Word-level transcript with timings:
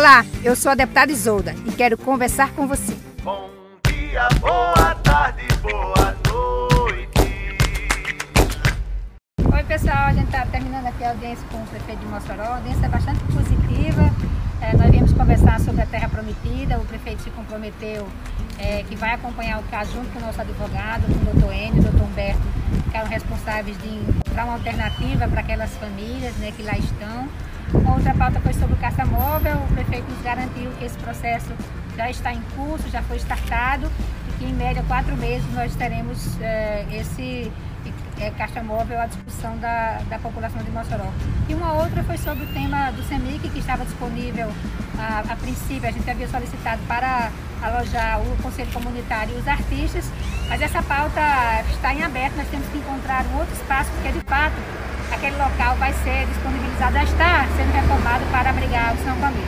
Olá, 0.00 0.24
eu 0.42 0.56
sou 0.56 0.72
a 0.72 0.74
deputada 0.74 1.12
Isolda 1.12 1.54
e 1.66 1.72
quero 1.72 1.98
conversar 1.98 2.52
com 2.52 2.66
você. 2.66 2.96
Bom 3.22 3.50
dia, 3.86 4.30
boa 4.40 4.94
tarde, 4.94 5.46
boa 5.60 6.16
noite. 6.26 7.58
Oi 9.52 9.64
pessoal, 9.64 10.06
a 10.06 10.12
gente 10.14 10.24
está 10.24 10.46
terminando 10.46 10.86
aqui 10.86 11.04
a 11.04 11.10
audiência 11.10 11.46
com 11.52 11.58
o 11.58 11.66
prefeito 11.66 12.00
de 12.00 12.06
Mossoró, 12.06 12.44
a 12.44 12.56
audiência 12.56 12.86
é 12.86 12.88
bastante 12.88 13.22
positiva. 13.24 14.10
É, 14.62 14.74
nós 14.74 14.90
viemos 14.90 15.12
conversar 15.12 15.60
sobre 15.60 15.82
a 15.82 15.86
terra 15.86 16.08
prometida, 16.08 16.78
o 16.78 16.84
prefeito 16.86 17.22
se 17.22 17.30
comprometeu 17.32 18.08
é, 18.58 18.82
que 18.84 18.96
vai 18.96 19.12
acompanhar 19.12 19.60
o 19.60 19.62
caso 19.64 19.92
junto 19.92 20.10
com 20.14 20.18
o 20.18 20.22
nosso 20.22 20.40
advogado, 20.40 21.02
com 21.02 21.30
o 21.30 21.34
doutor 21.34 21.52
Enio, 21.52 21.80
o 21.80 21.82
doutor 21.82 22.06
Humberto, 22.06 22.40
que 22.90 22.96
eram 22.96 23.06
responsáveis 23.06 23.76
de 23.76 23.88
encontrar 23.88 24.44
uma 24.44 24.54
alternativa 24.54 25.28
para 25.28 25.40
aquelas 25.40 25.76
famílias 25.76 26.34
né, 26.36 26.54
que 26.56 26.62
lá 26.62 26.78
estão. 26.78 27.28
Outra 28.00 28.14
pauta 28.14 28.40
foi 28.40 28.54
sobre 28.54 28.72
o 28.72 28.76
caça 28.78 29.04
móvel, 29.04 29.58
o 29.58 29.74
prefeito 29.74 30.10
nos 30.10 30.22
garantiu 30.22 30.70
que 30.78 30.86
esse 30.86 30.96
processo 30.96 31.52
já 31.94 32.08
está 32.08 32.32
em 32.32 32.40
curso, 32.56 32.88
já 32.88 33.02
foi 33.02 33.18
startado 33.18 33.92
e 34.26 34.38
que 34.38 34.44
em 34.46 34.54
média 34.54 34.82
quatro 34.88 35.14
meses 35.18 35.46
nós 35.52 35.76
teremos 35.76 36.40
é, 36.40 36.86
esse 36.92 37.52
é, 38.18 38.30
caixa 38.30 38.62
móvel 38.62 38.98
à 38.98 39.04
discussão 39.04 39.54
da, 39.58 40.00
da 40.08 40.18
população 40.18 40.62
de 40.62 40.70
Mossoró. 40.70 41.12
E 41.46 41.52
uma 41.52 41.74
outra 41.74 42.02
foi 42.02 42.16
sobre 42.16 42.44
o 42.44 42.46
tema 42.54 42.90
do 42.90 43.02
CEMIC, 43.02 43.50
que 43.50 43.58
estava 43.58 43.84
disponível 43.84 44.50
a, 44.98 45.18
a 45.30 45.36
princípio, 45.36 45.86
a 45.86 45.92
gente 45.92 46.08
havia 46.10 46.26
solicitado 46.26 46.80
para 46.88 47.30
alojar 47.62 48.18
o 48.22 48.42
Conselho 48.42 48.72
Comunitário 48.72 49.36
e 49.36 49.40
os 49.40 49.46
artistas, 49.46 50.10
mas 50.48 50.62
essa 50.62 50.82
pauta 50.82 51.20
está 51.68 51.92
em 51.92 52.02
aberto, 52.02 52.34
nós 52.36 52.48
temos 52.48 52.66
que 52.68 52.78
encontrar 52.78 53.26
um 53.26 53.40
outro 53.40 53.52
espaço, 53.52 53.90
porque 53.90 54.10
de 54.10 54.24
fato 54.24 54.56
aquele 55.20 55.36
local 55.36 55.76
vai 55.76 55.92
ser 55.92 56.26
disponibilizado, 56.28 56.94
já 56.94 57.04
está 57.04 57.46
sendo 57.54 57.72
reformado 57.72 58.24
para 58.32 58.48
abrigar 58.48 58.94
o 58.94 59.04
São 59.04 59.14
Camilo. 59.20 59.46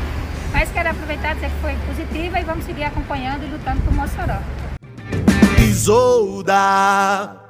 Mas 0.52 0.70
quero 0.70 0.90
aproveitar 0.90 1.32
e 1.32 1.34
dizer 1.36 1.50
que 1.50 1.60
foi 1.62 1.74
positiva 1.86 2.38
e 2.38 2.44
vamos 2.44 2.66
seguir 2.66 2.84
acompanhando 2.84 3.42
e 3.44 3.46
lutando 3.46 3.80
por 3.80 3.94
Mossoró. 3.94 4.36
Isolda. 5.58 7.41